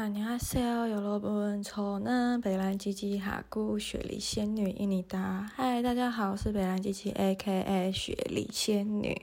[0.00, 5.50] 안녕하세요，여러분，저는北兰吉吉哈姑雪梨仙女伊妮达。
[5.54, 9.20] 嗨，大家好，我是北兰吉吉 A.K.A 雪梨仙女。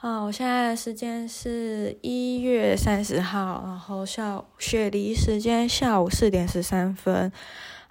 [0.00, 7.32] 啊，我现在的时间是一月三十号，然后下午雪梨时间下午四点十三分。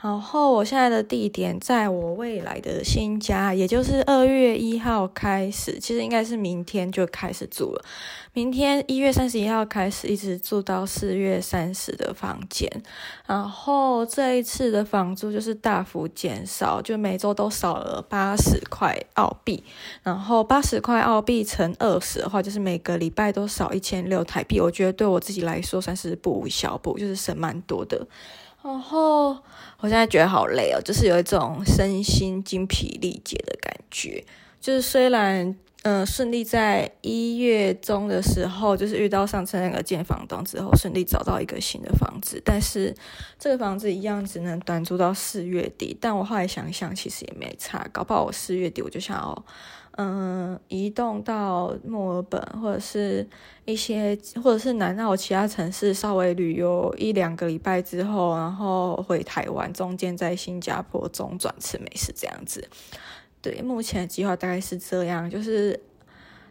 [0.02, 7.84] 然后我现在的地点在我未来的新家，也就是二月一号开始，其实应该是明天就开始住了。
[8.32, 12.68] 明天一月三十一号开始，一直住到四月三十的房间。
[13.26, 19.62] 然后这一次的房租就是大幅减少，就每周都少了八十块澳币。
[20.02, 24.58] 然后八十块澳币乘二十的话，就是每个礼拜都少一千六台币。
[24.58, 28.04] 我觉得对我自己来说算是不小补，就是省蛮多的。
[28.62, 29.30] 然后
[29.80, 34.24] 我现在觉得好累哦，就是有一种身心精疲力竭的感觉。
[34.60, 35.44] 就是虽然
[35.82, 42.94] 嗯、呃、顺利在一月中的时候，就是遇到上次那个建房东之后，顺利找到一个新的房子，但是
[43.38, 45.96] 这个房子一样只能短租到四月底。
[46.00, 49.44] 但我后来想想，其实也没差，搞不好我四月底我就想要。
[49.96, 53.28] 嗯，移动到墨尔本，或者是
[53.66, 62.66] 一些，或者是南澳其他城市稍微旅游一两个礼拜之后，然后回台湾，中间在新加坡中转吃美食这样子。
[63.42, 65.78] 对，目前的计划大概是这样，就是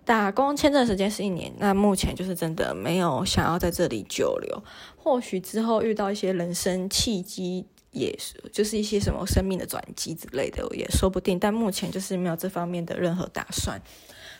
[0.06, 4.64] 打工签证时间是一年，那目前就是真的没有想要在这里久留，
[4.95, 7.66] 或许之后遇到一些人生契机。
[7.92, 11.38] 也是，就是一些什么生命的转机之类的，也说不定。
[11.38, 13.81] 但目前就是没有这方面的任何打算。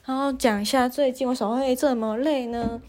[0.06, 2.82] 然后讲一下最近为什么会这么累呢？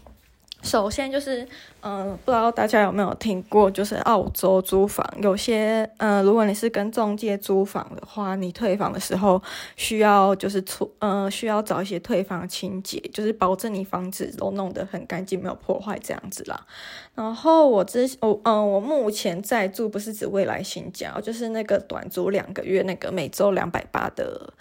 [0.63, 1.47] 首先就是，
[1.81, 9.41] 嗯、不知道大家有没有听过，就是澳洲租房，有些，嗯、如果你是跟中介租房的话，你退房的时候
[9.75, 16.65] 需要就是出，嗯、需要找一些退房清洁，就是保证你房子都弄得很干净，没有破坏这样子啦。
[17.13, 24.53] 然后我之，我，嗯、我目前在住不是指未来新家，就是那个短租两个月，那个每周两百八的。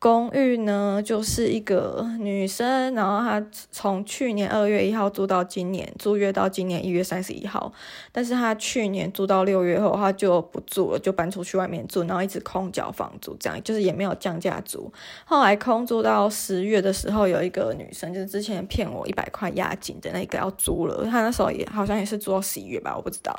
[0.00, 7.70] 公寓呢，就是一个女生，然后她从去年二月一号租到今年，租约到今年一月三十一号，
[8.10, 14.90] 但是她去年租到六月后，她就不住了，就搬出去外面住，然后一直空缴房租，这样就是也没有降价租。
[15.26, 23.38] 后来空租到十月的时候，有一个女生，就是之前骗我一百块押金的那个要租了，她那时候也好像也是租到十一月吧，我不知道。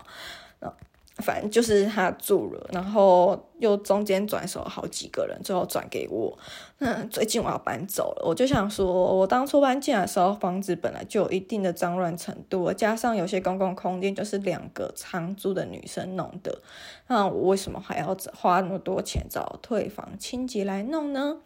[1.18, 6.36] 反正就是他住了，然后又中间转手好几个人，最后转给我。
[6.80, 8.86] 那最近我要搬走了，我就想说，
[9.16, 16.62] 我当初搬进来的时候，房子本来就有一定的脏乱程度，加上有些公共空间就是两个长租的女生弄的，
[17.08, 21.38] 那我为什么还要花那么多钱找退房清洁来弄呢？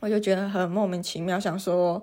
[0.00, 2.02] 我就觉得很莫名其妙，想说，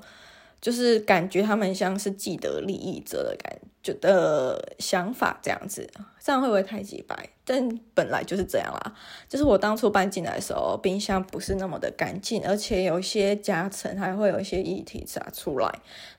[0.59, 5.89] 就是感觉他们像是既得利益者的感觉的想法这样子。
[6.23, 7.17] 这样会不会太直白？
[7.43, 8.93] 但本来就是这样啦。
[9.27, 15.67] 就是我当初搬进来的时候，冰箱不是那么的干净，而且有一些夹层还会有一些液体洒出来。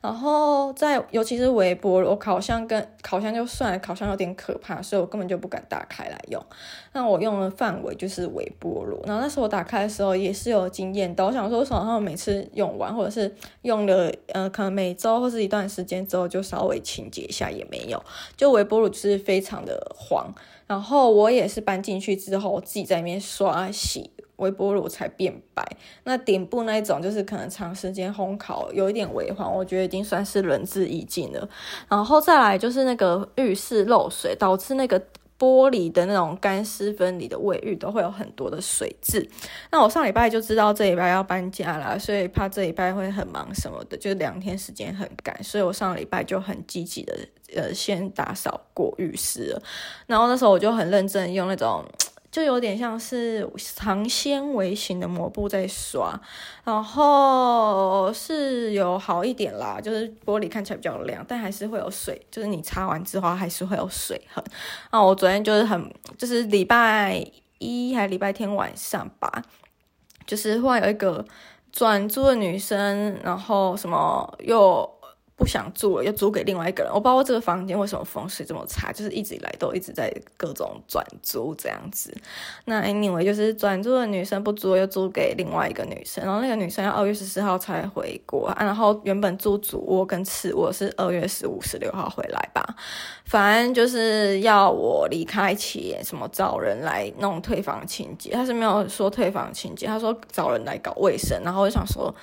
[0.01, 6.45] 然后在尤其是微波炉、烤箱跟烤箱就算了，烤箱有点可怕，所以我根本就不敢打开来用。
[6.93, 9.01] 那我用的范围就是微波炉。
[9.07, 18.03] 然后那时候我打开的时候也是有经验的，我想说为什么他们每次用完或者是用了呃可能每周或是一段时间之后就稍微清洁一下也没有，
[18.37, 19.81] 就微波炉就是非常的。
[19.95, 20.33] 黄，
[20.67, 25.65] 然后我也是搬进去之后，自己在里面刷洗微波炉才变白。
[26.05, 31.49] 那顶部那一种就是可能长时间烘烤，有一点微黄，我觉得已经算是仁至义尽了。
[31.89, 35.01] 然后再来就是那个浴室漏水，导致那个
[35.43, 39.29] 玻璃的那种干湿分离的卫浴都会有很多的水渍。
[39.73, 47.19] 那我上礼拜就知道这礼拜要搬家啦，所以怕这礼拜会很忙什么的，就两天时间很赶，所以我上礼拜就很积极的。
[47.55, 49.63] 呃，先打扫过浴室了，
[50.07, 51.85] 然后那时候我就很认真用那种，
[52.33, 56.19] 就有点像是长纤维型的抹布在刷，
[56.65, 64.43] 然后是有好一点啦，就是玻璃看起来比较亮，但还是会有水，就是你擦完之后还是会有水痕。
[64.89, 67.23] 啊，我昨天就是很，就是礼拜
[67.59, 69.45] 一还礼拜天晚上吧，
[70.27, 71.23] 就是忽然有一个
[71.71, 74.91] 转租的女生，然后什么又。
[75.35, 76.93] 不想住了，又租给另外一个人。
[76.93, 82.15] 我不知道这个房间为什么风水这么差，就是一直以来都一直在各种转租这样子。
[82.67, 86.23] 那 anyway 就是转租的女生不租，又租给另外一个女生。
[86.25, 88.55] 然后那个女生要二月十四号才回国。
[88.59, 92.63] 然后原本租主卧跟次卧是二月十五、十六号回来吧。
[93.25, 98.31] 反正就是要我离开前，什么找人来弄退房清洁。
[98.31, 101.41] 他是没有说退房清洁，他说找人来搞卫生。
[101.43, 102.15] 然后我就想说。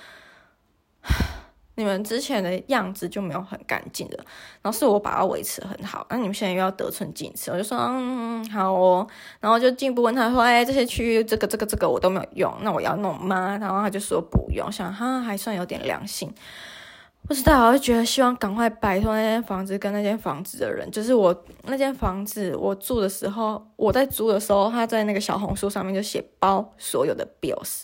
[1.79, 4.17] 你们之前的样子就没有很干净的，
[4.61, 9.07] 然后是我把它维持很好，那你们现在又要得寸进尺，我就说嗯好哦，
[9.39, 13.57] 然后就进一步问他说，哎这些区域这个这个这个我都没有用，那我要弄吗？
[13.61, 16.29] 然后他就说不用，想他还算有点良心。
[17.27, 20.89] 不知道，我就觉得希望赶快摆脱那间房子跟那间房子的人。
[20.89, 27.81] 就是我那间房子，我住的时候，我在租的时候，他在那个小红书上面就写包所有的 bills，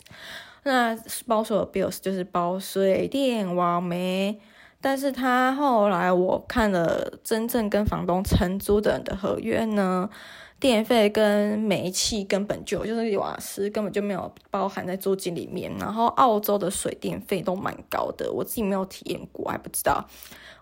[0.66, 0.94] 那
[1.26, 4.38] 包所有 bills 就是包水电网煤。
[4.80, 10.10] 但是他后来我看了真正跟房东承租的人的合约呢。
[10.58, 20.02] 电费跟煤气根本就就是瓦斯根本就没有包含在租金里面，然后澳洲的水电费都蛮高的，我自己没有体验过，还不知道。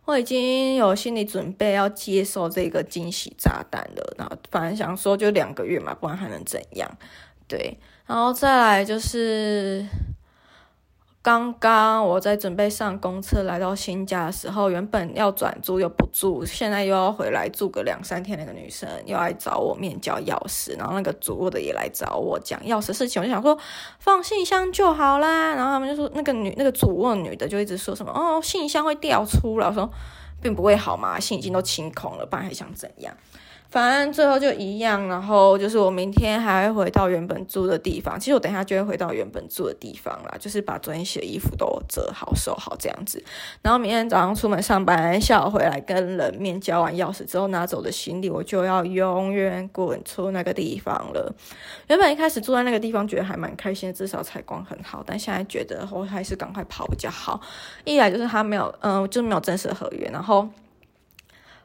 [0.04, 6.90] 我已经有心理准备要接受这个惊喜炸弹了，然后反正想说就两个月嘛，不然还能怎样？
[7.46, 9.86] 对，然后再来就是。
[11.24, 18.38] 刚刚我在准备上公车来到新家的时候，原本要转租又不住，现在又要回来住个两三天。
[18.38, 23.22] 那个女生又来找我面交钥匙，然后那个主卧的也来找我讲钥匙事情。
[23.22, 23.58] 我就想说
[23.98, 29.90] 放信箱就好啦，然后他们就说那个女那个主卧女的就一直说什么哦，信箱会掉出来，我说
[30.42, 33.16] 并不会好嘛，信已经都清空了，不然还想怎样？
[33.74, 38.16] 反正最后就一样，然后就是我明天还会回到原本住的地方。
[38.20, 43.20] 其实我等一下就会回到原本住的地方啦，就是把昨天洗的衣服都折好收好这样子。
[43.62, 51.34] 然后明天早上出门上班，下午回来跟人面交完钥匙之后拿走的行李，我就要永远滚出那个地方了。
[51.88, 57.40] 原本一开始住在那个地方觉得还蛮开心，至少采光很好，但现在觉得我还是赶快跑比较好。
[57.82, 60.48] 一来就是他没有，嗯、就没有正式合约，然后。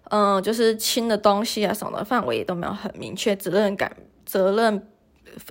[0.09, 3.95] 嗯，就是清的东西啊，什么的范围也都没有很明确，责任感、
[4.25, 4.87] 责任，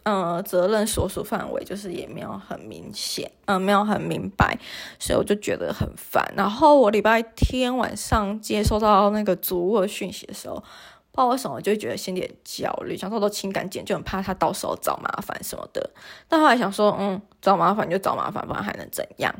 [0.03, 4.59] 呃，责任所属范围就是也没有很明显，嗯，没有很明白，
[4.99, 6.33] 所以我就觉得很烦。
[6.37, 15.91] 然后我礼拜天晚上接收到那个主卧讯息的时候，不知道为什么就会觉得心里焦虑，想说都清干净，就很怕他到时候找麻烦什么的。
[16.29, 19.33] 但后来想说，嗯，找麻烦就找麻烦，不然还能怎样？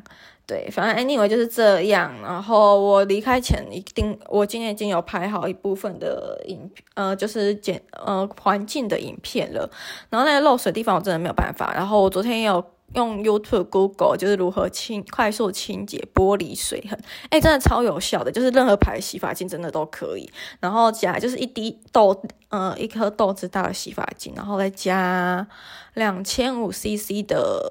[0.49, 2.11] 对，反正 anyway 就是这样。
[2.23, 9.69] 然后我离开前一定，我今天已经有拍好一部分的影，呃，就是剪呃环境的影片了。
[10.09, 11.75] 然后那个漏水地方我真的没有办法。
[11.75, 12.65] 然后我昨天也有
[12.95, 16.99] 用 YouTube、Google，就是如何清快速清洁玻璃水痕，
[17.29, 20.33] 哎，真的超有效的，就是任何牌洗发精真的都可以。
[20.61, 25.47] 然后加就是一滴豆，呃，一颗豆子大的洗发精，然后再加
[25.93, 27.71] 两千五 CC 的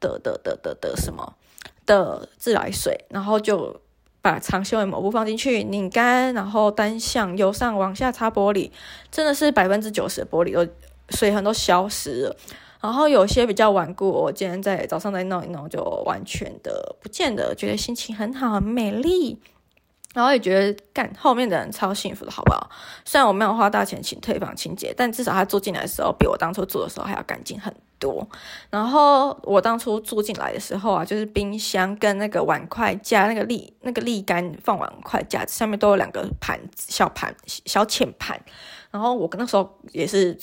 [0.00, 1.34] 的的的的的什么。
[1.86, 3.80] 的自来水，然后就
[4.20, 8.70] 把长纤维抹布放进去拧干，然后单向由上往下擦玻璃，
[9.10, 10.70] 真的是百分之九十的玻璃都
[11.10, 12.36] 水痕都消失了。
[12.78, 19.40] 然后有些比较顽固，我今天在早上再弄一弄，就完全的不见得，觉得心情很好，很美丽。
[20.14, 22.70] 然后也觉得干后面的人超幸福的，好不好？
[23.04, 28.26] 虽然我没有花大钱请退房清洁，但至少他住进来的时候比我当初住的时候还要干净很多。
[28.70, 38.40] 然后我当初住进来的时候啊，就是冰箱跟那个碗筷架、那个沥那个沥干放碗筷架子上面都有两个盘小盘小浅盘。
[38.90, 40.38] 然后我那时候也是。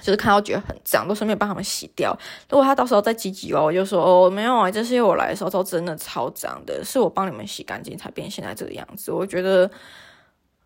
[0.00, 2.16] 就是看到觉得很脏，都顺便帮他们洗掉。
[2.48, 9.10] 如果他到时候再挤挤哦，我就说哦，没有啊，这是因为我来的时候都真的超脏的，是我帮你们洗干净才变现在这个样子。
[9.10, 9.68] 我觉得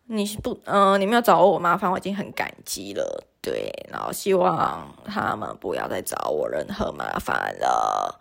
[0.05, 3.25] 你不，嗯、呃，你没有找我麻烦，我已经很感激了。
[3.43, 8.19] 对，然后希望他们不要再找我任何麻烦了。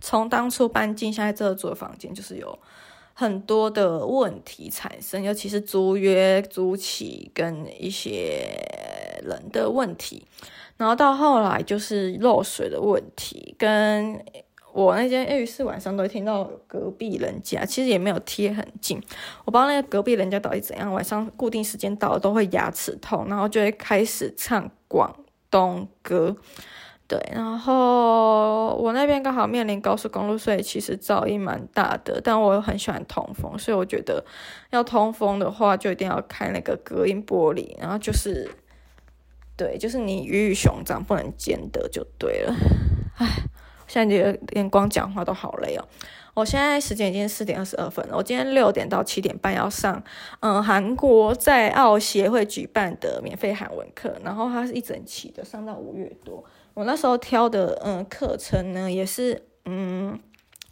[0.00, 2.58] 从当初搬进现在这个住的房间，就是有
[3.14, 8.54] 很多的问题产生，尤其是租约租期跟一些。
[9.24, 10.26] 人的问题，
[10.76, 14.20] 然后到后来就是漏水的问题，跟
[14.72, 19.00] 我那间浴室晚上都会听到隔壁人家，其实也没有贴很近，
[19.44, 25.14] 我不知道那个隔壁人家到底怎样，晚上固定时间到了都会牙齿痛，然后就会开始唱广
[25.50, 26.36] 东歌，
[27.06, 34.24] 对，然后我那边刚好面临高速公路，所以其实噪音蛮大的，但我又很喜欢通风，所以我觉得
[34.70, 38.50] 要通风的话，就一定要开那个隔音玻璃，然后就是。
[39.54, 42.54] 对，就是你鱼与熊掌不能兼得就对了。
[43.18, 43.26] 唉，
[43.92, 45.84] 现在觉得连光讲话都好累哦。
[46.32, 48.16] 我现在时间已经四点二十二分了。
[48.16, 50.02] 我今天六点到七点半要上，
[50.40, 56.42] 嗯，韩国在澳协会举办的免费韩文课，然后它是一整期的，上到五月多。
[56.72, 60.18] 我那时候挑的，嗯，课程呢也是，嗯。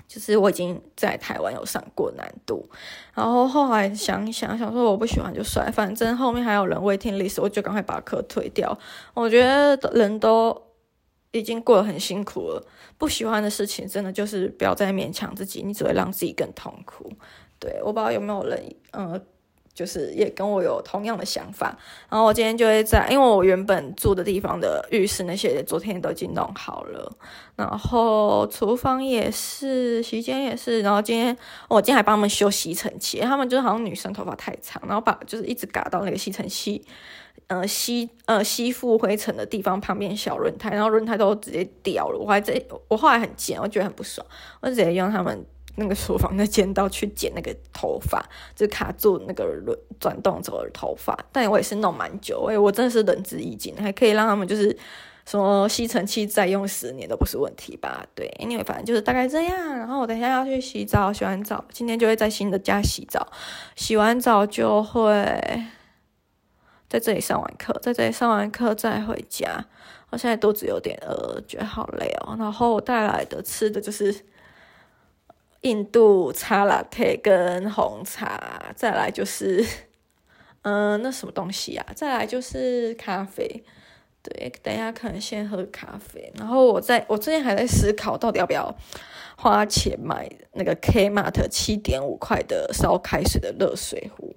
[0.08, 2.68] 就是我已经在台湾有上过难度，
[3.14, 8.76] 然后后来想一想，想说我不喜欢就算，反正后面还有人 waiting list，我就赶快把课退掉。
[9.14, 10.50] 我觉得人都
[11.32, 12.66] 已经过得很辛苦了。
[12.98, 17.12] 不喜欢的事情，真的就是不要再勉强自己，你只会让自己更痛苦。
[17.58, 19.20] 对，我不知道有没有人，嗯。
[19.72, 21.74] 就是也跟我有同样的想法，
[22.10, 27.10] 然后我今天就会在，因为我原本住的地方的浴室那些昨天都已经弄好了，
[27.56, 31.34] 然后厨房也是，洗衣间也是，然后今天
[31.68, 36.84] 我今天还帮他们修吸尘器，他们就是好像女生头发太长，然后把就是一直嘎到那个吸尘器，
[37.48, 44.26] 呃吸呃吸附灰尘的地方旁边小轮胎，然后轮胎都直接掉了，我还在我后来很贱，我觉得很不爽，
[44.60, 45.44] 我直接用他们。
[45.76, 48.22] 那个厨房的剪刀去剪那个头发，
[48.56, 51.16] 就卡住那个轮转动轴的头发。
[51.32, 54.76] 但我也是弄蛮久，哎，我真的是仁至义尽，还可以让他们就是
[55.24, 58.04] 什么吸尘器再用十年都不是问题吧？
[58.16, 59.78] 对，因为反正就是大概这样。
[59.78, 63.26] 然后我等一下要去洗澡，洗完澡今天就会在新的家洗澡，
[63.76, 65.64] 洗完澡就会
[66.90, 69.64] 在这里上完课，在这里上完课再回家。
[70.10, 72.36] 我现在肚子有点饿，觉得好累哦。
[72.38, 74.14] 然后我带来的吃的就是。
[75.62, 79.62] 印度茶 latte 跟红茶，再来就是，
[80.62, 81.86] 嗯、那什么东西啊？
[81.94, 83.62] 再来就是咖啡。
[84.22, 86.32] 对，等一下可能先喝咖啡。
[86.34, 88.74] 然后我在我最近还在思考，到底要不要
[89.36, 94.34] 花钱买那个 Kmart 七点五块的烧开水的热水壶。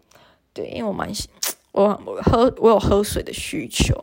[0.53, 1.29] 对，因为我蛮喜，
[1.74, 3.94] 我我喝我有喝水的需求。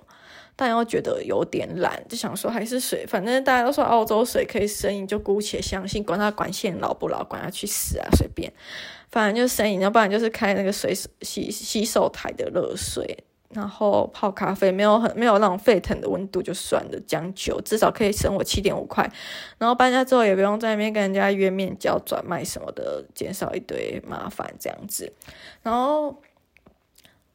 [0.57, 8.53] 但又觉得有点懒，就想说还是水，反正大家都说澳洲水可以生饮，就姑且相信，管它管线老不老，管它去死啊，随便，
[9.11, 13.25] 反正就生饮，要不然就是开那个水洗洗手台的热水，
[13.55, 19.11] 然后泡咖啡，没有很没有那种沸腾的温度就算了，将就，至少可以省我七点五块，
[19.57, 25.11] 然后搬家之后也不用在那边跟人家约面交转卖什么的，减少一堆麻烦这样子，
[25.63, 26.15] 然后。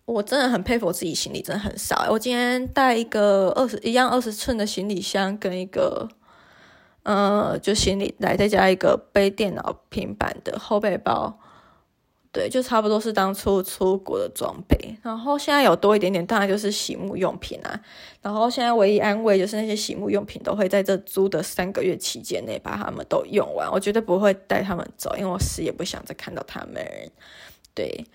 [0.05, 2.07] 我真的很佩服我自己，行李真的很少。
[2.11, 6.07] 我今天带一个二十一样二十寸的行李箱，跟一个
[7.01, 11.39] 呃，就行李来再加一个背电脑、平板的后背包，
[12.31, 14.95] 对，就差不多是当初出国的装备。
[15.01, 17.81] 然后现在有多一点点，当然就是洗沐用品啊。
[18.21, 23.67] 然后现在唯一安慰就是那些洗沐用品都会在这租的三个月期间内把它们都用完。
[23.71, 26.85] 我绝对不会带他们走，因为我死也不想再看到他们。
[27.73, 28.05] 对。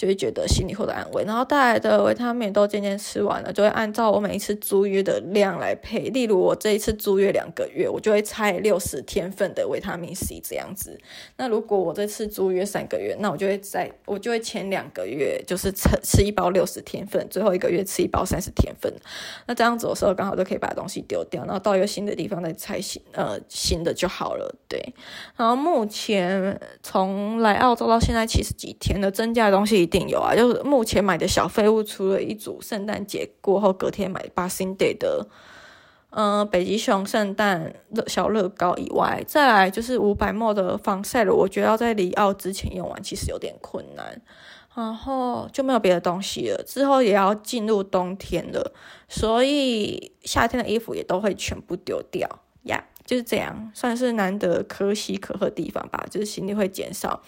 [0.00, 6.08] 就会觉得心里获得安慰，然后带来的维他命都渐渐吃完了，就会按照我每一次租约的量来配。
[6.08, 10.98] 例如我这一次租约两个月，我就会拆六十天份的维他命 C 这样子。
[11.36, 18.90] 那如果我这次租约三个月，那我就会在我就会前两个月就是吃吃一包六十天份，最后一个月吃一包三十天份。
[19.46, 24.56] 那这样子的时候刚好就可以把东西丢掉，然后到一个新的地方再拆新呃新的就好了。
[24.66, 24.82] 对，
[25.36, 29.89] 然后目前从来澳洲到现在七十几天的增加的东西。
[29.90, 35.26] 定有啊，就是目前买的小废物，除了一组圣诞节过后隔天买 Boxing Day 的，
[36.10, 44.22] 嗯、北极熊圣诞乐小乐高以外，再来就是五百 ml 的防晒乳，我觉得要在离澳之前用完，其实有点困难，
[44.74, 46.62] 然后就没有别的东西了。
[46.66, 48.72] 之后也要进入冬天了，
[49.08, 52.28] 所以夏天的衣服也都会全部丢掉
[52.62, 52.84] 呀。
[53.10, 56.06] 就是这样，算是难得可喜可贺的地方吧。
[56.08, 57.20] 就是行李会减少。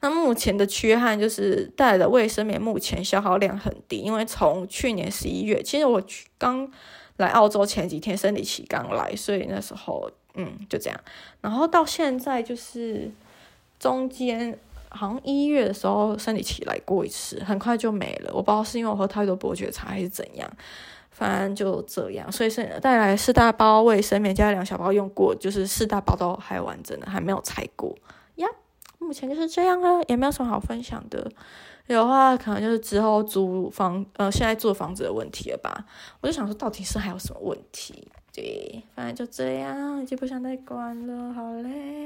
[0.00, 6.02] 那目前的缺憾就是带来的卫生棉目前消耗量很低，因为从去年十一月，其实我
[6.38, 6.66] 刚
[7.18, 10.98] 来澳洲前几天生理期刚来，所以那时候嗯就这样。
[11.42, 13.12] 然后到现在就是
[13.78, 18.32] 中间好像一月的时候生理期来过一次，很快就没了。
[18.32, 20.50] 我不知道是因为我喝太多伯爵茶还是怎样。
[21.18, 27.96] 反正就这样，所以是带来四大包卫生棉加两小包用过，就是四大包都还完整的，还没有拆过
[28.34, 28.46] 呀。
[28.98, 31.26] 目前就是这样了，也没有什么好分享的。
[31.86, 35.86] 有的话可能就是之后租房，呃，现在租房子的问题了吧。
[36.20, 38.06] 我就想说，到底是还有什么问题？
[38.30, 41.96] 对，反正就这样，已经不想再管了，好嘞。